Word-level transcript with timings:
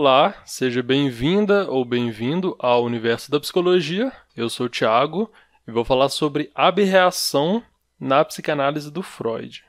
Olá, 0.00 0.32
seja 0.44 0.80
bem-vinda 0.80 1.68
ou 1.68 1.84
bem-vindo 1.84 2.54
ao 2.60 2.84
universo 2.84 3.32
da 3.32 3.40
psicologia. 3.40 4.12
Eu 4.36 4.48
sou 4.48 4.66
o 4.66 4.68
Thiago 4.68 5.28
e 5.66 5.72
vou 5.72 5.84
falar 5.84 6.08
sobre 6.08 6.52
abreação 6.54 7.60
na 7.98 8.24
psicanálise 8.24 8.92
do 8.92 9.02
Freud. 9.02 9.64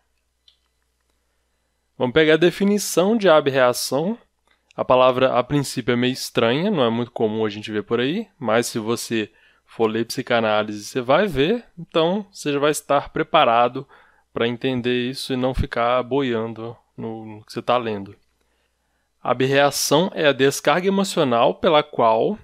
Vamos 1.97 2.13
pegar 2.13 2.35
a 2.35 2.37
definição 2.37 3.17
de 3.17 3.27
abreação. 3.27 4.19
A 4.75 4.85
palavra 4.85 5.33
a 5.33 5.43
princípio 5.43 5.93
é 5.93 5.95
meio 5.95 6.13
estranha, 6.13 6.69
não 6.69 6.83
é 6.83 6.91
muito 6.91 7.09
comum 7.09 7.43
a 7.43 7.49
gente 7.49 7.71
ver 7.71 7.81
por 7.81 7.99
aí, 7.99 8.27
mas 8.37 8.67
se 8.67 8.77
você 8.77 9.31
for 9.65 9.87
ler 9.87 10.05
psicanálise, 10.05 10.85
você 10.85 11.01
vai 11.01 11.25
ver, 11.25 11.65
então 11.75 12.23
você 12.31 12.53
já 12.53 12.59
vai 12.59 12.69
estar 12.69 13.09
preparado 13.09 13.83
para 14.31 14.47
entender 14.47 15.09
isso 15.09 15.33
e 15.33 15.35
não 15.35 15.55
ficar 15.55 16.03
boiando 16.03 16.77
no 16.95 17.43
que 17.47 17.51
você 17.51 17.61
está 17.61 17.79
lendo. 17.79 18.15
A 19.21 19.31
abreação 19.31 20.09
é 20.13 20.27
a 20.27 20.31
descarga 20.31 20.87
emocional 20.87 21.55
pela 21.55 21.83
qual 21.83 22.39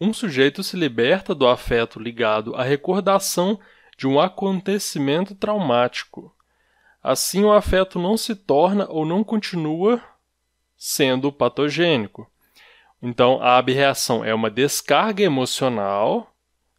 um 0.00 0.12
sujeito 0.12 0.62
se 0.62 0.76
liberta 0.76 1.34
do 1.34 1.46
afeto 1.46 2.00
ligado 2.00 2.54
à 2.54 2.62
recordação 2.62 3.58
de 3.96 4.06
um 4.06 4.20
acontecimento 4.20 5.34
traumático. 5.34 6.34
Assim, 7.02 7.44
o 7.44 7.52
afeto 7.52 7.98
não 7.98 8.16
se 8.16 8.34
torna 8.34 8.86
ou 8.90 9.06
não 9.06 9.22
continua 9.22 10.02
sendo 10.76 11.32
patogênico. 11.32 12.28
Então, 13.00 13.40
a 13.40 13.56
abreação 13.56 14.24
é 14.24 14.34
uma 14.34 14.50
descarga 14.50 15.22
emocional, 15.22 16.34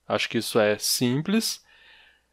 acho 0.08 0.28
que 0.30 0.40
isso 0.40 0.60
é 0.60 0.78
simples, 0.78 1.64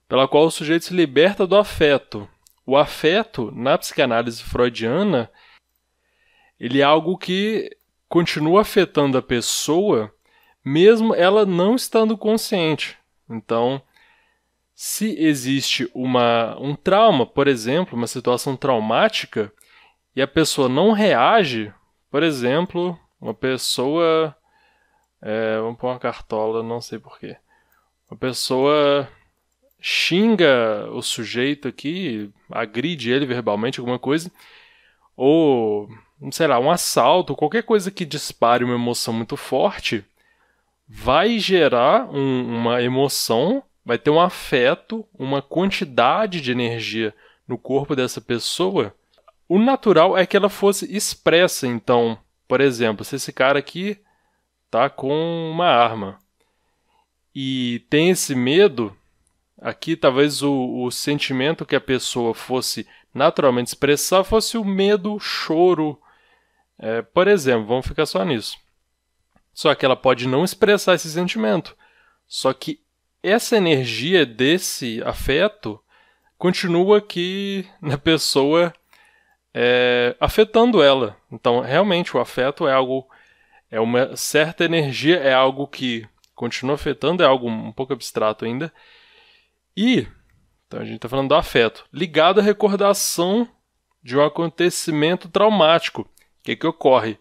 pela 0.09 0.27
qual 0.27 0.47
o 0.47 0.51
sujeito 0.51 0.87
se 0.87 0.95
liberta 0.95 1.47
do 1.47 1.57
afeto. 1.57 2.29
O 2.67 2.77
afeto, 2.77 3.53
na 3.55 3.79
psicanálise 3.79 4.43
freudiana, 4.43 5.31
ele 6.59 6.81
é 6.81 6.85
algo 6.85 7.19
que 7.19 7.77
continua 8.09 8.63
afetando 8.63 9.19
a 9.19 9.23
pessoa 9.23 10.15
mesmo 10.65 11.15
ela 11.15 11.45
não 11.45 11.77
estando 11.77 12.17
consciente. 12.17 12.97
Então, 13.29 13.83
se 14.75 15.15
existe 15.19 15.91
uma, 15.95 16.57
um 16.59 16.75
trauma, 16.75 17.27
por 17.27 17.47
exemplo, 17.47 17.97
uma 17.97 18.07
situação 18.07 18.57
traumática, 18.57 19.53
e 20.17 20.23
a 20.23 20.27
pessoa 20.27 20.69
não 20.69 20.93
reage, 20.93 21.73
por 22.11 22.23
exemplo, 22.23 22.99
uma 23.21 23.35
pessoa. 23.35 24.35
É, 25.21 25.59
vamos 25.59 25.79
pôr 25.79 25.89
uma 25.89 25.99
cartola, 25.99 26.63
não 26.63 26.81
sei 26.81 26.99
porquê. 26.99 27.37
Uma 28.11 28.17
pessoa 28.17 29.09
xinga 29.81 30.89
o 30.93 31.03
sujeito 31.03 31.69
aqui, 31.69 32.31
agride 32.51 33.11
ele 33.11 33.27
verbalmente, 33.27 33.81
alguma 33.81 33.99
coisa, 33.99 34.31
ou, 35.17 35.89
sei 36.31 36.47
lá, 36.47 36.59
um 36.59 36.71
assalto, 36.71 37.35
qualquer 37.35 37.63
coisa 37.63 37.91
que 37.91 38.05
dispare 38.05 38.65
uma 38.65 38.75
emoção 38.75 39.13
muito 39.13 39.37
forte, 39.37 40.05
vai 40.89 41.39
gerar 41.39 42.09
um, 42.11 42.59
uma 42.59 42.83
emoção, 42.83 43.63
vai 43.85 43.99
ter 43.99 44.11
um 44.11 44.21
afeto, 44.21 45.07
uma 45.19 45.43
quantidade 45.43 46.41
de 46.41 46.53
energia 46.53 47.15
no 47.47 47.59
corpo 47.59 47.95
dessa 47.95 48.21
pessoa. 48.21 48.95
O 49.49 49.59
natural 49.59 50.17
é 50.17 50.27
que 50.27 50.37
ela 50.37 50.49
fosse 50.49 50.95
expressa, 50.95 51.67
então, 51.67 52.19
por 52.49 52.61
exemplo, 52.61 53.05
se 53.05 53.17
esse 53.17 53.33
cara 53.33 53.59
aqui 53.59 53.99
tá 54.71 54.89
com 54.89 55.51
uma 55.53 55.67
arma 55.67 56.19
e 57.35 57.85
tem 57.91 58.11
esse 58.11 58.35
medo, 58.35 58.97
aqui 59.61 59.97
talvez 59.97 60.43
o, 60.43 60.85
o 60.85 60.91
sentimento 60.91 61.67
que 61.67 61.77
a 61.77 61.81
pessoa 61.81 62.35
fosse 62.35 62.87
naturalmente 63.13 63.69
expressar 63.69 64.25
fosse 64.25 64.59
o 64.59 64.65
medo, 64.65 65.19
choro. 65.19 65.99
É, 66.79 67.03
por 67.03 67.29
exemplo, 67.29 67.67
vamos 67.67 67.87
ficar 67.87 68.07
só 68.07 68.25
nisso. 68.25 68.57
Só 69.53 69.75
que 69.75 69.85
ela 69.85 69.97
pode 69.97 70.27
não 70.27 70.45
expressar 70.45 70.95
esse 70.95 71.11
sentimento. 71.11 71.77
Só 72.27 72.53
que 72.53 72.81
essa 73.23 73.57
energia 73.57 74.27
desse 74.27 75.03
afeto 75.05 75.81
continua 76.37 76.99
aqui 76.99 77.67
na 77.81 77.97
pessoa 77.97 78.73
é, 79.55 80.17
afetando 80.19 80.83
ela. 80.83 81.17
Então, 81.31 81.61
realmente, 81.61 82.17
o 82.17 82.21
afeto 82.21 82.67
é 82.67 82.73
algo, 82.73 83.09
é 83.71 83.81
uma 83.81 84.17
certa 84.17 84.65
energia, 84.65 85.17
é 85.19 85.33
algo 85.33 85.67
que 85.69 86.07
continua 86.35 86.75
afetando, 86.75 87.23
é 87.23 87.27
algo 87.27 87.49
um 87.49 87.73
pouco 87.73 87.93
abstrato 87.93 88.45
ainda. 88.45 88.73
E, 89.77 90.07
então 90.67 90.81
a 90.81 90.85
gente 90.85 90.97
está 90.97 91.09
falando 91.09 91.29
do 91.29 91.35
afeto, 91.35 91.85
ligado 91.93 92.41
à 92.41 92.43
recordação 92.43 93.49
de 94.03 94.17
um 94.17 94.25
acontecimento 94.25 95.29
traumático. 95.29 96.09
O 96.45 96.47
que, 96.47 96.57
que 96.57 96.67
ocorre? 96.67 97.19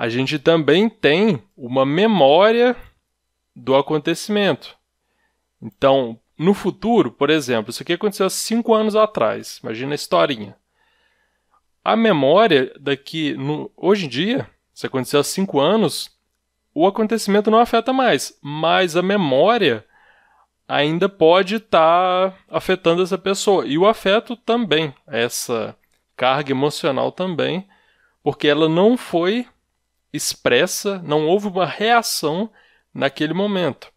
a 0.00 0.08
gente 0.08 0.38
também 0.38 0.88
tem 0.88 1.42
uma 1.56 1.84
memória 1.84 2.76
do 3.52 3.74
acontecimento. 3.74 4.76
Então, 5.60 6.20
no 6.38 6.54
futuro, 6.54 7.10
por 7.10 7.30
exemplo, 7.30 7.70
isso 7.70 7.82
aqui 7.82 7.94
aconteceu 7.94 8.26
há 8.26 8.30
cinco 8.30 8.72
anos 8.72 8.94
atrás. 8.94 9.58
Imagina 9.60 9.90
a 9.90 9.96
historinha. 9.96 10.56
A 11.84 11.96
memória 11.96 12.72
daqui, 12.78 13.34
no, 13.34 13.72
hoje 13.76 14.06
em 14.06 14.08
dia, 14.08 14.48
se 14.72 14.86
aconteceu 14.86 15.18
há 15.18 15.24
cinco 15.24 15.58
anos, 15.58 16.16
o 16.72 16.86
acontecimento 16.86 17.50
não 17.50 17.58
afeta 17.58 17.92
mais, 17.92 18.38
mas 18.40 18.96
a 18.96 19.02
memória 19.02 19.84
ainda 20.68 21.08
pode 21.08 21.56
estar 21.56 22.30
tá 22.30 22.38
afetando 22.48 23.02
essa 23.02 23.18
pessoa. 23.18 23.66
E 23.66 23.76
o 23.76 23.84
afeto 23.84 24.36
também, 24.36 24.94
essa 25.08 25.76
carga 26.14 26.52
emocional 26.52 27.10
também, 27.10 27.66
porque 28.28 28.46
ela 28.46 28.68
não 28.68 28.94
foi 28.94 29.46
expressa, 30.12 30.98
não 30.98 31.26
houve 31.26 31.48
uma 31.48 31.64
reação 31.64 32.52
naquele 32.92 33.32
momento. 33.32 33.90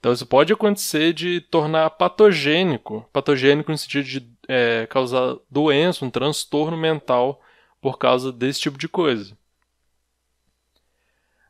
Então 0.00 0.12
isso 0.12 0.26
pode 0.26 0.52
acontecer 0.52 1.12
de 1.12 1.40
tornar 1.42 1.90
patogênico, 1.90 3.08
patogênico 3.12 3.70
no 3.70 3.78
sentido 3.78 4.04
de 4.04 4.28
é, 4.48 4.88
causar 4.88 5.36
doença, 5.48 6.04
um 6.04 6.10
transtorno 6.10 6.76
mental 6.76 7.40
por 7.80 7.98
causa 7.98 8.32
desse 8.32 8.62
tipo 8.62 8.76
de 8.76 8.88
coisa. 8.88 9.38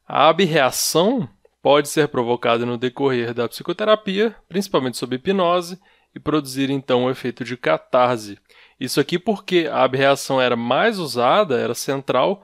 A 0.07 0.29
abreação 0.29 1.27
pode 1.63 1.89
ser 1.89 2.09
provocada 2.09 2.67
no 2.67 2.77
decorrer 2.77 3.33
da 3.33 3.49
psicoterapia, 3.49 4.37
principalmente 4.47 4.99
sob 4.99 5.17
hipnose, 5.17 5.81
e 6.15 6.21
produzir 6.21 6.69
então 6.69 7.05
o 7.05 7.07
um 7.07 7.11
efeito 7.11 7.43
de 7.43 7.57
catarse. 7.57 8.39
Isso 8.79 9.01
aqui 9.01 9.19
porque 9.19 9.69
a 9.71 9.83
abreação 9.83 10.41
era 10.41 10.57
mais 10.57 10.99
usada, 10.99 11.59
era 11.59 11.75
central, 11.75 12.43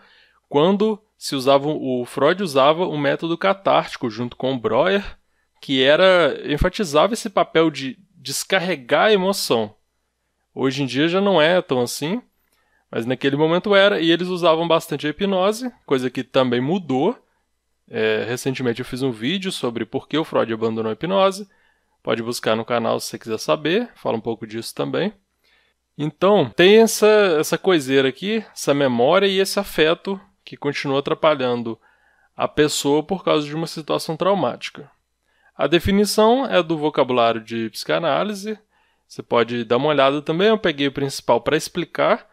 quando 0.49 0.99
se 1.17 1.37
usava 1.37 1.69
o 1.69 2.05
Freud 2.05 2.43
usava 2.43 2.87
o 2.87 2.99
método 2.99 3.39
catártico 3.39 4.11
junto 4.11 4.37
com 4.37 4.53
o 4.53 4.59
Breuer, 4.59 5.19
que 5.61 5.83
era 5.83 6.37
enfatizava 6.45 7.15
esse 7.15 7.31
papel 7.31 7.71
de 7.71 7.99
descarregar 8.17 9.07
a 9.07 9.13
emoção. 9.13 9.75
Hoje 10.55 10.83
em 10.83 10.87
dia 10.87 11.09
já 11.09 11.21
não 11.21 11.41
é 11.41 11.63
tão 11.63 11.81
assim, 11.81 12.21
mas 12.91 13.07
naquele 13.07 13.37
momento 13.37 13.75
era, 13.75 14.01
e 14.01 14.11
eles 14.11 14.29
usavam 14.29 14.67
bastante 14.67 15.07
a 15.07 15.11
hipnose, 15.11 15.73
coisa 15.87 16.11
que 16.11 16.23
também 16.23 16.61
mudou. 16.61 17.17
É, 17.89 18.25
recentemente 18.27 18.81
eu 18.81 18.85
fiz 18.85 19.03
um 19.03 19.11
vídeo 19.11 19.53
sobre 19.53 19.85
por 19.85 20.09
que 20.09 20.19
o 20.19 20.25
Freud 20.25 20.53
abandonou 20.53 20.91
a 20.91 20.93
hipnose. 20.93 21.49
Pode 22.03 22.23
buscar 22.23 22.57
no 22.57 22.65
canal 22.65 22.99
se 22.99 23.07
você 23.07 23.19
quiser 23.19 23.39
saber, 23.39 23.91
fala 23.95 24.17
um 24.17 24.21
pouco 24.21 24.47
disso 24.47 24.75
também. 24.75 25.13
Então, 25.97 26.49
tem 26.49 26.79
essa, 26.79 27.07
essa 27.39 27.59
coiseira 27.59 28.09
aqui, 28.09 28.45
essa 28.53 28.73
memória 28.73 29.27
e 29.27 29.39
esse 29.39 29.59
afeto 29.61 30.21
que 30.45 30.57
continua 30.57 31.01
atrapalhando 31.01 31.79
a 32.37 32.49
pessoa 32.49 33.03
por 33.03 33.23
causa 33.23 33.47
de 33.47 33.55
uma 33.55 33.67
situação 33.67 34.17
traumática. 34.17 34.91
A 35.57 35.67
definição 35.67 36.47
é 36.47 36.63
do 36.63 36.79
vocabulário 36.79 37.41
de 37.41 37.69
psicanálise. 37.71 38.59
Você 39.07 39.23
pode 39.23 39.65
dar 39.65 39.77
uma 39.77 39.89
olhada 39.89 40.23
também. 40.23 40.49
Eu 40.49 40.59
peguei 40.59 40.89
o 40.89 40.93
principal 40.93 41.41
para 41.41 41.57
explicar, 41.57 42.27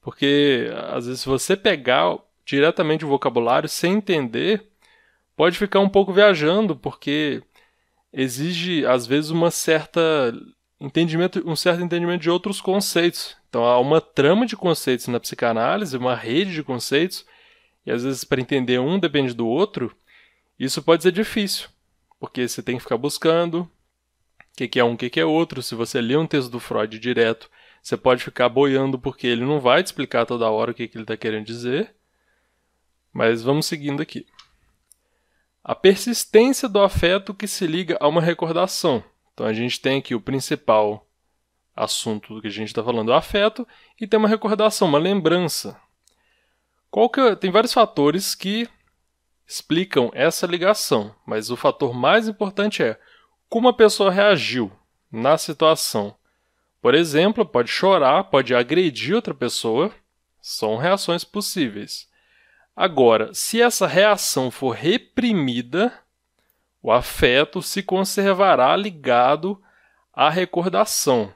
porque 0.00 0.68
às 0.90 1.06
vezes 1.06 1.20
se 1.20 1.28
você 1.28 1.56
pegar 1.56 2.18
diretamente 2.44 3.04
o 3.04 3.08
vocabulário 3.08 3.68
sem 3.68 3.94
entender, 3.94 4.68
pode 5.36 5.56
ficar 5.56 5.80
um 5.80 5.88
pouco 5.88 6.12
viajando, 6.12 6.76
porque 6.76 7.42
exige 8.12 8.84
às 8.84 9.06
vezes 9.06 9.30
uma 9.30 9.50
certa 9.50 10.32
entendimento, 10.86 11.42
um 11.46 11.56
certo 11.56 11.82
entendimento 11.82 12.22
de 12.22 12.30
outros 12.30 12.60
conceitos. 12.60 13.36
Então 13.48 13.64
há 13.64 13.78
uma 13.78 14.00
trama 14.00 14.46
de 14.46 14.56
conceitos 14.56 15.06
na 15.08 15.20
psicanálise, 15.20 15.96
uma 15.96 16.14
rede 16.14 16.52
de 16.52 16.62
conceitos 16.62 17.24
e 17.86 17.90
às 17.90 18.02
vezes 18.02 18.24
para 18.24 18.40
entender 18.40 18.78
um 18.78 18.98
depende 18.98 19.34
do 19.34 19.46
outro, 19.46 19.94
isso 20.58 20.82
pode 20.82 21.02
ser 21.02 21.12
difícil, 21.12 21.68
porque 22.18 22.48
você 22.48 22.62
tem 22.62 22.76
que 22.76 22.82
ficar 22.82 22.96
buscando 22.96 23.60
o 23.60 23.70
que, 24.56 24.68
que 24.68 24.80
é 24.80 24.84
um, 24.84 24.92
o 24.92 24.96
que, 24.96 25.10
que 25.10 25.20
é 25.20 25.24
outro. 25.24 25.62
Se 25.62 25.74
você 25.74 26.00
lê 26.00 26.16
um 26.16 26.26
texto 26.26 26.50
do 26.50 26.60
Freud 26.60 26.98
direto, 26.98 27.50
você 27.82 27.96
pode 27.96 28.22
ficar 28.22 28.48
boiando 28.48 28.98
porque 28.98 29.26
ele 29.26 29.44
não 29.44 29.60
vai 29.60 29.82
te 29.82 29.86
explicar 29.86 30.24
toda 30.24 30.50
hora 30.50 30.70
o 30.70 30.74
que, 30.74 30.88
que 30.88 30.96
ele 30.96 31.04
está 31.04 31.16
querendo 31.16 31.44
dizer. 31.44 31.94
Mas 33.12 33.42
vamos 33.42 33.66
seguindo 33.66 34.00
aqui. 34.00 34.26
A 35.62 35.74
persistência 35.74 36.68
do 36.68 36.80
afeto 36.80 37.34
que 37.34 37.46
se 37.46 37.66
liga 37.66 37.96
a 38.00 38.08
uma 38.08 38.20
recordação. 38.20 39.04
Então 39.34 39.46
a 39.46 39.52
gente 39.52 39.80
tem 39.80 39.98
aqui 39.98 40.14
o 40.14 40.20
principal 40.20 41.06
assunto 41.76 42.34
do 42.34 42.40
que 42.40 42.46
a 42.46 42.50
gente 42.50 42.68
está 42.68 42.82
falando, 42.82 43.08
o 43.08 43.14
afeto, 43.14 43.66
e 44.00 44.06
tem 44.06 44.18
uma 44.18 44.28
recordação, 44.28 44.88
uma 44.88 44.98
lembrança. 44.98 45.78
Qual 46.90 47.10
que, 47.10 47.20
é, 47.20 47.34
tem 47.34 47.50
vários 47.50 47.72
fatores 47.72 48.34
que 48.34 48.68
explicam 49.46 50.10
essa 50.14 50.46
ligação, 50.46 51.14
mas 51.26 51.50
o 51.50 51.56
fator 51.56 51.92
mais 51.92 52.28
importante 52.28 52.82
é 52.82 52.98
como 53.48 53.68
a 53.68 53.74
pessoa 53.74 54.10
reagiu 54.10 54.72
na 55.10 55.36
situação. 55.36 56.14
Por 56.80 56.94
exemplo, 56.94 57.46
pode 57.46 57.70
chorar, 57.70 58.24
pode 58.24 58.54
agredir 58.54 59.14
outra 59.14 59.34
pessoa, 59.34 59.92
são 60.40 60.76
reações 60.76 61.24
possíveis. 61.24 62.08
Agora, 62.74 63.32
se 63.32 63.62
essa 63.62 63.86
reação 63.86 64.50
for 64.50 64.70
reprimida, 64.70 65.92
o 66.84 66.92
afeto 66.92 67.62
se 67.62 67.82
conservará 67.82 68.76
ligado 68.76 69.58
à 70.12 70.28
recordação. 70.28 71.32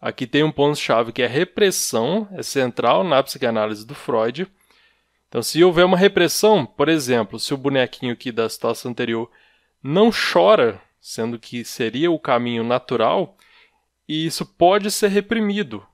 Aqui 0.00 0.26
tem 0.26 0.42
um 0.42 0.50
ponto-chave 0.50 1.12
que 1.12 1.22
é 1.22 1.26
repressão, 1.28 2.26
é 2.32 2.42
central 2.42 3.04
na 3.04 3.22
psicanálise 3.22 3.86
do 3.86 3.94
Freud. 3.94 4.44
Então, 5.28 5.40
se 5.40 5.62
houver 5.62 5.84
uma 5.84 5.96
repressão, 5.96 6.66
por 6.66 6.88
exemplo, 6.88 7.38
se 7.38 7.54
o 7.54 7.56
bonequinho 7.56 8.12
aqui 8.12 8.32
da 8.32 8.48
situação 8.48 8.90
anterior 8.90 9.30
não 9.80 10.10
chora, 10.10 10.82
sendo 11.00 11.38
que 11.38 11.64
seria 11.64 12.10
o 12.10 12.18
caminho 12.18 12.64
natural, 12.64 13.36
e 14.08 14.26
isso 14.26 14.44
pode 14.44 14.90
ser 14.90 15.10
reprimido. 15.10 15.86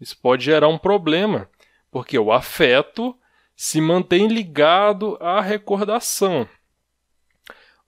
Isso 0.00 0.16
pode 0.18 0.46
gerar 0.46 0.68
um 0.68 0.78
problema, 0.78 1.46
porque 1.90 2.18
o 2.18 2.32
afeto 2.32 3.14
se 3.54 3.82
mantém 3.82 4.28
ligado 4.28 5.18
à 5.20 5.42
recordação. 5.42 6.48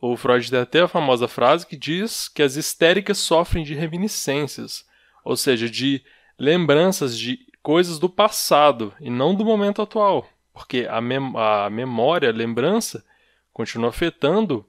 O 0.00 0.16
Freud 0.16 0.50
tem 0.50 0.60
até 0.60 0.80
a 0.80 0.88
famosa 0.88 1.28
frase 1.28 1.66
que 1.66 1.76
diz 1.76 2.28
que 2.28 2.42
as 2.42 2.56
histéricas 2.56 3.18
sofrem 3.18 3.64
de 3.64 3.74
reminiscências 3.74 4.88
ou 5.24 5.36
seja, 5.36 5.68
de 5.68 6.02
lembranças 6.38 7.16
de 7.18 7.38
coisas 7.62 7.98
do 7.98 8.08
passado 8.08 8.94
e 9.00 9.10
não 9.10 9.34
do 9.34 9.44
momento 9.44 9.82
atual, 9.82 10.28
porque 10.52 10.86
a, 10.88 11.00
mem 11.00 11.18
a 11.36 11.68
memória, 11.70 12.28
a 12.28 12.32
lembrança, 12.32 13.04
continua 13.52 13.90
afetando 13.90 14.66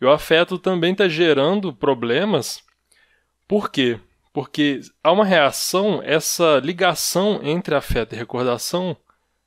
e 0.00 0.04
o 0.04 0.10
afeto 0.10 0.58
também 0.58 0.92
está 0.92 1.08
gerando 1.08 1.72
problemas. 1.72 2.62
Por 3.46 3.70
quê? 3.70 3.98
Porque 4.32 4.80
há 5.02 5.12
uma 5.12 5.24
reação, 5.24 6.00
essa 6.02 6.58
ligação 6.58 7.40
entre 7.42 7.74
afeto 7.74 8.14
e 8.14 8.18
recordação, 8.18 8.96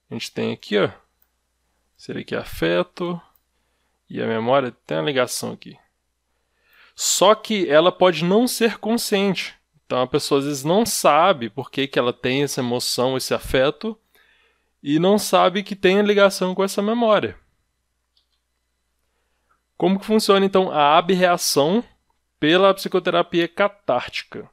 a 0.10 0.14
gente 0.14 0.32
tem 0.32 0.54
aqui, 0.54 0.78
ó, 0.78 0.90
seria 1.98 2.22
aqui 2.22 2.36
afeto 2.36 3.22
e 4.10 4.22
a 4.22 4.28
memória 4.28 4.76
tem 4.86 4.98
uma 4.98 5.04
ligação 5.06 5.54
aqui. 5.54 5.78
Só 6.96 7.36
que 7.36 7.70
ela 7.70 7.92
pode 7.92 8.24
não 8.24 8.48
ser 8.48 8.78
consciente. 8.78 9.56
Então 9.86 10.02
a 10.02 10.08
pessoa 10.08 10.40
às 10.40 10.46
vezes 10.46 10.64
não 10.64 10.86
sabe 10.86 11.50
por 11.50 11.70
que, 11.70 11.88
que 11.88 12.00
ela 12.00 12.12
tem 12.12 12.44
essa 12.44 12.62
emoção, 12.62 13.16
esse 13.16 13.34
afeto, 13.34 13.98
e 14.82 15.00
não 15.00 15.18
sabe 15.18 15.64
que 15.64 15.76
tem 15.76 16.00
a 16.00 16.04
ligação 16.04 16.56
com 16.56 16.64
essa 16.64 16.82
memória. 16.82 17.38
Como 19.78 20.00
que 20.00 20.06
funciona 20.06 20.46
então 20.46 20.72
a 20.72 20.98
abreação 20.98 21.84
pela 22.40 22.74
psicoterapia 22.74 23.48
catártica? 23.48 24.50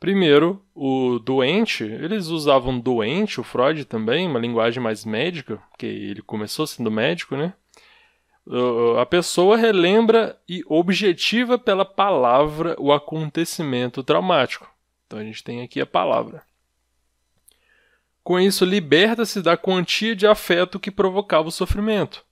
Primeiro, 0.00 0.64
o 0.74 1.18
doente, 1.18 1.82
eles 1.84 2.26
usavam 2.26 2.78
doente, 2.78 3.40
o 3.40 3.44
Freud 3.44 3.84
também, 3.84 4.28
uma 4.28 4.38
linguagem 4.38 4.82
mais 4.82 5.04
médica, 5.04 5.56
porque 5.70 5.86
ele 5.86 6.22
começou 6.22 6.66
sendo 6.66 6.90
médico, 6.90 7.36
né? 7.36 7.52
A 8.98 9.04
pessoa 9.04 9.56
relembra 9.56 10.40
e 10.48 10.62
objetiva 10.66 11.58
pela 11.58 11.84
palavra 11.84 12.74
o 12.78 12.92
acontecimento 12.92 14.02
traumático. 14.02 14.68
Então 15.06 15.18
a 15.18 15.24
gente 15.24 15.44
tem 15.44 15.62
aqui 15.62 15.80
a 15.80 15.86
palavra. 15.86 16.42
Com 18.22 18.38
isso, 18.38 18.64
liberta-se 18.64 19.40
da 19.40 19.56
quantia 19.56 20.14
de 20.14 20.26
afeto 20.26 20.78
que 20.78 20.90
provocava 20.90 21.48
o 21.48 21.52
sofrimento. 21.52 22.24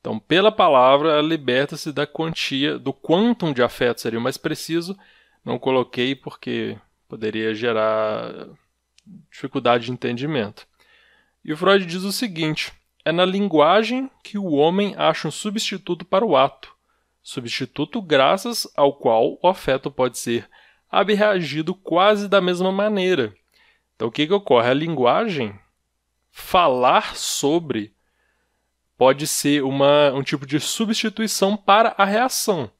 Então, 0.00 0.18
pela 0.18 0.52
palavra, 0.52 1.22
liberta-se 1.22 1.92
da 1.92 2.06
quantia, 2.06 2.78
do 2.78 2.92
quantum 2.92 3.50
de 3.50 3.62
afeto 3.62 4.02
seria 4.02 4.20
mais 4.20 4.36
preciso. 4.36 4.94
Não 5.42 5.58
coloquei 5.58 6.14
porque 6.14 6.76
poderia 7.08 7.54
gerar 7.54 8.48
dificuldade 9.30 9.86
de 9.86 9.92
entendimento. 9.92 10.66
E 11.42 11.52
o 11.52 11.56
Freud 11.56 11.86
diz 11.86 12.02
o 12.02 12.12
seguinte 12.12 12.72
é 13.04 13.12
na 13.12 13.24
linguagem 13.24 14.10
que 14.22 14.38
o 14.38 14.52
homem 14.52 14.94
acha 14.96 15.28
um 15.28 15.30
substituto 15.30 16.04
para 16.04 16.24
o 16.24 16.36
ato, 16.36 16.74
substituto 17.22 18.00
graças 18.00 18.66
ao 18.76 18.94
qual 18.94 19.38
o 19.42 19.48
afeto 19.48 19.90
pode 19.90 20.18
ser 20.18 20.48
abreagido 20.90 21.74
quase 21.74 22.28
da 22.28 22.40
mesma 22.40 22.72
maneira. 22.72 23.34
Então, 23.94 24.08
o 24.08 24.12
que, 24.12 24.26
que 24.26 24.32
ocorre? 24.32 24.70
A 24.70 24.74
linguagem, 24.74 25.58
falar 26.30 27.16
sobre, 27.16 27.94
pode 28.96 29.26
ser 29.26 29.62
uma, 29.62 30.12
um 30.12 30.22
tipo 30.22 30.46
de 30.46 30.58
substituição 30.60 31.56
para 31.56 31.94
a 31.98 32.04
reação. 32.04 32.70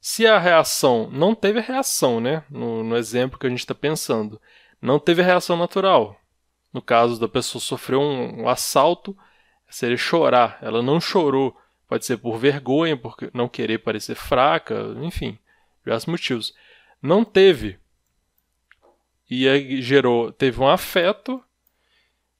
Se 0.00 0.26
a 0.26 0.38
reação 0.38 1.08
não 1.10 1.34
teve 1.34 1.60
reação, 1.60 2.20
né? 2.20 2.44
No, 2.50 2.84
no 2.84 2.96
exemplo 2.96 3.38
que 3.38 3.46
a 3.46 3.50
gente 3.50 3.60
está 3.60 3.74
pensando, 3.74 4.40
não 4.80 4.98
teve 4.98 5.22
reação 5.22 5.56
natural. 5.56 6.20
No 6.72 6.82
caso 6.82 7.18
da 7.18 7.28
pessoa 7.28 7.62
sofreu 7.62 8.00
um, 8.00 8.42
um 8.42 8.48
assalto, 8.48 9.16
seria 9.68 9.96
chorar. 9.96 10.58
Ela 10.60 10.82
não 10.82 11.00
chorou. 11.00 11.56
Pode 11.86 12.06
ser 12.06 12.16
por 12.16 12.38
vergonha, 12.38 12.96
por 12.96 13.16
não 13.32 13.48
querer 13.48 13.78
parecer 13.78 14.14
fraca, 14.14 14.74
enfim, 15.02 15.38
diversos 15.84 16.06
motivos. 16.06 16.54
Não 17.00 17.24
teve. 17.24 17.78
E 19.28 19.48
aí 19.48 19.82
gerou, 19.82 20.32
teve 20.32 20.60
um 20.60 20.68
afeto 20.68 21.42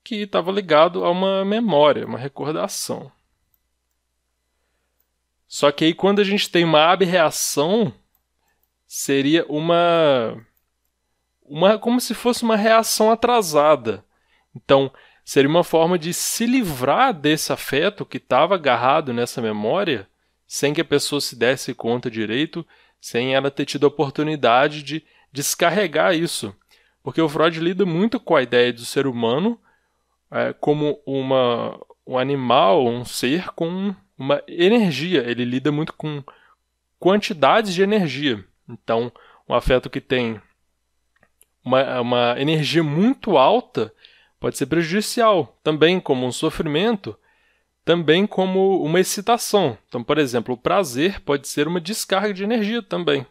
que 0.03 0.17
estava 0.17 0.53
ligado 0.53 1.05
a 1.05 1.11
uma 1.11 1.45
memória, 1.45 2.07
uma 2.07 2.19
recordação. 2.19 3.11
Só 5.47 5.71
que 5.71 5.85
aí 5.85 5.95
quando 5.95 6.21
a 6.21 6.25
gente 6.25 6.51
tem 6.51 6.65
uma 6.65 6.91
abreação, 6.91 7.93
seria 8.87 9.47
uma 9.49 10.45
uma 11.45 11.79
como 11.79 12.01
se 12.01 12.15
fosse 12.15 12.43
uma 12.43 12.57
reação 12.57 13.11
atrasada. 13.11 14.05
Então, 14.55 14.93
Seria 15.25 15.49
uma 15.49 15.65
forma 15.65 15.99
de 15.99 16.13
se 16.13 16.45
livrar 16.45 17.15
desse 17.15 17.53
afeto 17.53 18.05
que 18.05 18.19
estava 18.19 18.57
agarrado 18.57 19.13
nessa 19.13 19.41
memória, 19.41 20.07
sem 20.47 20.75
que 20.75 20.83
a 20.83 20.85
pessoa 20.85 21.21
se 21.21 21.35
desse 21.35 21.75
conta 21.75 22.11
direito, 22.11 22.65
sem 23.01 23.35
ela 23.35 23.51
ter 23.51 23.65
tido 23.65 23.85
a 23.85 23.89
oportunidade 23.89 24.83
de 24.83 25.03
descarregar 25.33 26.15
isso. 26.15 26.55
Porque 27.03 27.21
o 27.21 27.29
Freud 27.29 27.59
lida 27.59 27.87
muito 27.87 28.21
com 28.21 28.37
a 28.37 28.43
ideia 28.43 28.73
do 28.73 28.85
ser 28.85 29.07
humano 29.07 29.59
é, 30.31 30.53
como 30.53 31.01
uma, 31.07 31.81
um 32.07 32.19
animal, 32.19 32.87
um 32.87 33.05
ser 33.05 33.49
com 33.53 33.95
uma 34.19 34.43
energia. 34.47 35.23
Ele 35.29 35.45
lida 35.45 35.73
muito 35.73 35.93
com 35.95 36.23
quantidades 36.99 37.75
de 37.75 37.83
energia. 37.83 38.45
Então, 38.69 39.11
um 39.49 39.55
afeto 39.55 39.89
que 39.89 40.01
tem 40.01 40.41
uma, 41.65 42.01
uma 42.01 42.41
energia 42.41 42.83
muito 42.83 43.39
alta 43.39 43.93
pode 44.45 44.59
ser 44.59 44.67
prejudicial, 44.67 45.57
também 45.63 45.99
como 45.99 46.27
um 46.27 46.31
sofrimento, 46.31 47.19
também 47.83 48.27
como 48.27 48.85
uma 48.85 49.01
excitação. 49.01 49.79
Então, 49.89 50.05
por 50.05 50.19
exemplo, 50.19 50.55
o 50.55 50.59
prazer 50.59 51.19
pode 51.21 51.49
ser 51.49 51.67
uma 51.67 51.81
descarga 51.81 52.35
de 52.35 52.45
energia 52.45 52.83
também. 52.83 53.27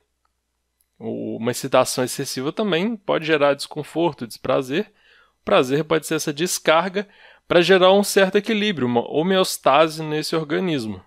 Uma 0.98 1.52
excitação 1.52 2.04
excessiva 2.04 2.52
também 2.52 2.96
pode 2.96 3.28
gerar 3.28 3.54
desconforto, 3.54 4.26
desprazer. 4.26 4.92
O 5.40 5.46
prazer 5.46 5.84
pode 5.84 6.08
ser 6.08 6.16
essa 6.16 6.34
descarga 6.34 7.08
para 7.48 7.62
gerar 7.62 7.94
um 7.94 8.04
certo 8.04 8.40
equilíbrio, 8.40 8.88
uma 8.88 9.08
homeostase 9.08 10.02
nesse 10.02 10.36
organismo. 10.36 11.00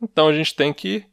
Então 0.00 0.28
a 0.28 0.32
gente 0.32 0.54
tem 0.54 0.72
que, 0.72 1.04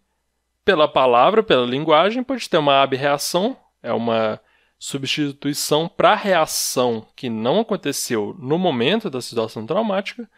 pela 0.64 0.88
palavra, 0.88 1.42
pela 1.42 1.66
linguagem, 1.66 2.24
pode 2.24 2.48
ter 2.48 2.60
uma 2.60 2.84
abreação, 2.84 3.58
é 3.82 3.92
uma 3.92 4.40
substituição 4.78 5.88
para 5.88 6.12
a 6.12 6.16
reação 6.16 7.08
que 7.16 7.30
não 7.30 7.62
aconteceu 7.62 8.36
no 8.40 8.58
momento 8.58 9.10
da 9.10 9.22
situação 9.22 9.66
traumática, 9.66 10.30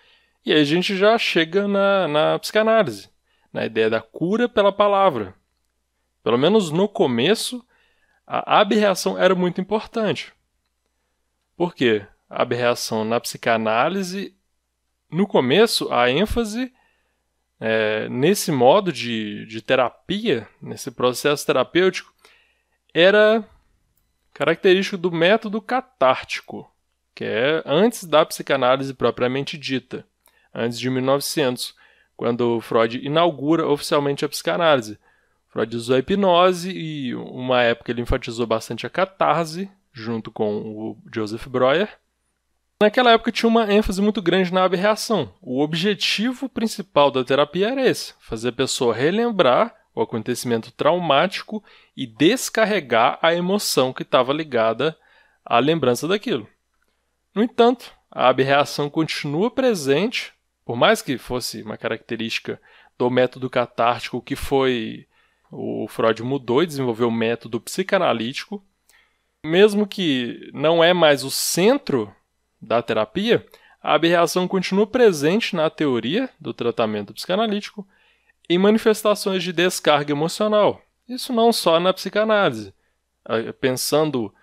e 0.46 0.54
aí 0.54 0.62
a 0.62 0.66
gente 0.66 0.96
já 0.96 1.18
chega 1.18 1.68
na, 1.68 2.08
na 2.08 2.40
psicanálise, 2.40 3.10
na 3.52 3.66
ideia 3.66 3.90
da 3.90 4.02
cura 4.02 4.48
pela 4.48 4.72
palavra. 4.72 5.36
Pelo 6.24 6.38
menos 6.38 6.72
no 6.72 6.88
começo, 6.88 7.66
a 8.26 8.60
aberração 8.60 9.18
era 9.18 9.34
muito 9.34 9.60
importante. 9.60 10.34
Por 11.56 11.74
quê? 11.74 12.06
A 12.30 12.42
aberração 12.42 13.04
na 13.04 13.20
psicanálise, 13.20 14.36
no 15.10 15.26
começo, 15.26 15.92
a 15.92 16.10
ênfase 16.10 16.74
é, 17.60 18.08
nesse 18.10 18.52
modo 18.52 18.92
de, 18.92 19.46
de 19.46 19.62
terapia, 19.62 20.48
nesse 20.62 20.92
processo 20.92 21.46
terapêutico, 21.46 22.14
era 22.94 23.44
característico 24.38 24.98
do 24.98 25.12
método 25.12 25.60
catártico, 25.60 26.72
que 27.16 27.24
é 27.24 27.64
antes 27.66 28.04
da 28.04 28.24
psicanálise 28.24 28.94
propriamente 28.94 29.58
dita, 29.58 30.06
antes 30.54 30.78
de 30.80 30.92
1900, 30.92 31.74
quando 32.16 32.62
Freud 32.62 33.00
inaugura 33.04 33.68
oficialmente 33.68 34.24
a 34.24 34.30
psicanálise. 34.30 35.00
Freud 35.48 35.76
usou 35.76 35.96
a 35.96 36.00
hipnose 36.00 36.70
e, 36.70 37.16
uma 37.16 37.64
época, 37.64 37.92
ele 37.92 38.02
enfatizou 38.02 38.46
bastante 38.46 38.86
a 38.86 38.92
catarse, 38.92 39.72
junto 39.92 40.30
com 40.30 40.62
o 40.62 40.98
Joseph 41.12 41.48
Breuer. 41.48 41.90
Naquela 42.80 43.14
época 43.14 43.32
tinha 43.32 43.50
uma 43.50 43.74
ênfase 43.74 44.00
muito 44.04 44.22
grande 44.22 44.54
na 44.54 44.64
aberração. 44.64 45.34
O 45.42 45.64
objetivo 45.64 46.48
principal 46.48 47.10
da 47.10 47.24
terapia 47.24 47.70
era 47.70 47.90
esse: 47.90 48.14
fazer 48.20 48.50
a 48.50 48.54
pessoa 48.54 48.94
relembrar 48.94 49.76
o 49.98 50.02
acontecimento 50.04 50.72
traumático 50.72 51.64
e 51.96 52.06
descarregar 52.06 53.18
a 53.20 53.34
emoção 53.34 53.92
que 53.92 54.04
estava 54.04 54.32
ligada 54.32 54.96
à 55.44 55.58
lembrança 55.58 56.08
daquilo. 56.08 56.48
No 57.34 57.42
entanto, 57.42 57.92
a 58.12 58.28
aberração 58.28 58.92
continua 58.92 59.50
presente, 59.50 60.34
por 60.64 60.76
mais 60.76 61.02
que 61.02 61.18
fosse 61.18 61.64
uma 61.64 61.78
característica 61.78 62.62
do 62.96 63.10
método 63.10 63.50
catártico 63.50 64.22
que 64.22 64.36
foi 64.36 65.08
o 65.52 65.88
Freud 65.88 66.22
mudou 66.22 66.62
e 66.62 66.68
desenvolveu 66.68 67.08
o 67.08 67.12
método 67.12 67.60
psicanalítico, 67.60 68.64
mesmo 69.44 69.88
que 69.88 70.52
não 70.54 70.84
é 70.84 70.94
mais 70.94 71.24
o 71.24 71.32
centro 71.32 72.14
da 72.62 72.84
terapia, 72.84 73.44
a 73.82 73.96
aberração 73.96 74.48
continua 74.48 74.86
presente 74.86 75.56
na 75.56 75.70
teoria 75.72 76.30
do 76.40 76.54
tratamento 76.54 77.14
psicanalítico 77.14 77.88
em 78.50 78.58
manifestações 78.58 79.44
de 79.44 79.52
descarga 79.52 80.12
emocional. 80.12 80.82
Isso 81.08 81.34
não 81.34 81.52
só 81.52 81.80
na 81.80 81.94
psicanálise. 81.94 82.74
Pensando 83.60 84.34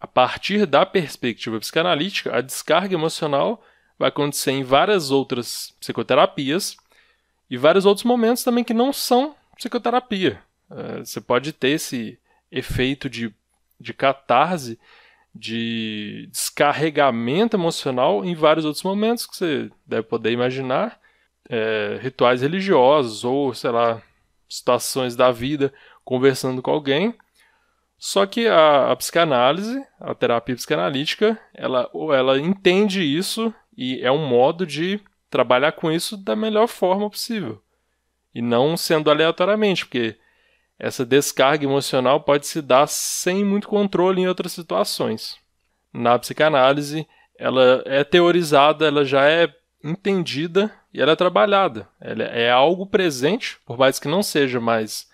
a 0.00 0.06
partir 0.06 0.66
da 0.66 0.84
perspectiva 0.86 1.58
psicanalítica, 1.58 2.36
a 2.36 2.40
descarga 2.40 2.94
emocional 2.94 3.62
vai 3.98 4.08
acontecer 4.08 4.52
em 4.52 4.62
várias 4.62 5.10
outras 5.10 5.74
psicoterapias 5.80 6.76
e 7.48 7.56
vários 7.56 7.86
outros 7.86 8.04
momentos 8.04 8.42
também 8.42 8.64
que 8.64 8.74
não 8.74 8.92
são 8.92 9.34
psicoterapia. 9.56 10.40
É, 10.70 10.98
você 10.98 11.20
pode 11.20 11.52
ter 11.52 11.70
esse 11.70 12.18
efeito 12.50 13.08
de, 13.08 13.34
de 13.80 13.94
catarse, 13.94 14.78
de 15.34 16.28
descarregamento 16.30 17.56
emocional 17.56 18.24
em 18.24 18.34
vários 18.34 18.64
outros 18.64 18.82
momentos 18.82 19.26
que 19.26 19.36
você 19.36 19.70
deve 19.86 20.02
poder 20.04 20.32
imaginar. 20.32 20.98
É, 21.48 21.98
rituais 22.02 22.42
religiosos 22.42 23.24
ou, 23.24 23.54
sei 23.54 23.70
lá, 23.70 24.02
situações 24.48 25.14
da 25.14 25.30
vida 25.30 25.72
conversando 26.04 26.60
com 26.60 26.70
alguém. 26.70 27.14
Só 27.98 28.26
que 28.26 28.46
a, 28.46 28.90
a 28.92 28.96
psicanálise, 28.96 29.82
a 30.00 30.14
terapia 30.14 30.54
psicanalítica, 30.54 31.38
ela, 31.54 31.90
ela 32.14 32.38
entende 32.38 33.02
isso 33.02 33.52
e 33.76 34.00
é 34.02 34.10
um 34.10 34.26
modo 34.26 34.66
de 34.66 35.00
trabalhar 35.30 35.72
com 35.72 35.90
isso 35.90 36.16
da 36.16 36.36
melhor 36.36 36.66
forma 36.66 37.08
possível. 37.08 37.62
E 38.34 38.42
não 38.42 38.76
sendo 38.76 39.10
aleatoriamente, 39.10 39.86
porque 39.86 40.16
essa 40.78 41.06
descarga 41.06 41.64
emocional 41.64 42.20
pode 42.20 42.46
se 42.46 42.60
dar 42.60 42.86
sem 42.86 43.44
muito 43.44 43.66
controle 43.66 44.20
em 44.20 44.28
outras 44.28 44.52
situações. 44.52 45.36
Na 45.92 46.18
psicanálise, 46.18 47.08
ela 47.38 47.82
é 47.86 48.04
teorizada, 48.04 48.86
ela 48.86 49.04
já 49.04 49.28
é 49.28 49.52
entendida 49.82 50.70
e 50.96 51.00
ela 51.00 51.12
é 51.12 51.16
trabalhada. 51.16 51.86
Ela 52.00 52.24
é 52.24 52.50
algo 52.50 52.86
presente, 52.86 53.58
por 53.66 53.76
mais 53.76 53.98
que 54.00 54.08
não 54.08 54.22
seja 54.22 54.58
mais 54.58 55.06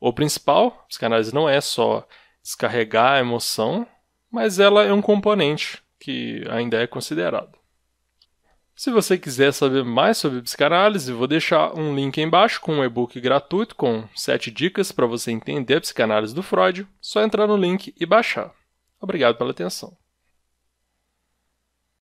o 0.00 0.10
principal. 0.10 0.86
Psicanálise 0.88 1.34
não 1.34 1.46
é 1.46 1.60
só 1.60 2.08
descarregar 2.42 3.12
a 3.12 3.20
emoção, 3.20 3.86
mas 4.30 4.58
ela 4.58 4.84
é 4.84 4.92
um 4.92 5.02
componente 5.02 5.82
que 6.00 6.42
ainda 6.48 6.82
é 6.82 6.86
considerado. 6.86 7.58
Se 8.74 8.90
você 8.90 9.18
quiser 9.18 9.52
saber 9.52 9.84
mais 9.84 10.16
sobre 10.16 10.40
psicanálise, 10.40 11.12
vou 11.12 11.26
deixar 11.26 11.76
um 11.78 11.94
link 11.94 12.16
embaixo 12.18 12.58
com 12.60 12.76
um 12.76 12.84
e-book 12.84 13.20
gratuito 13.20 13.76
com 13.76 14.08
7 14.14 14.50
dicas 14.50 14.92
para 14.92 15.04
você 15.04 15.30
entender 15.30 15.74
a 15.74 15.80
psicanálise 15.80 16.34
do 16.34 16.42
Freud. 16.42 16.86
Só 17.02 17.22
entrar 17.22 17.46
no 17.46 17.56
link 17.56 17.94
e 18.00 18.06
baixar. 18.06 18.50
Obrigado 18.98 19.36
pela 19.36 19.50
atenção. 19.50 19.94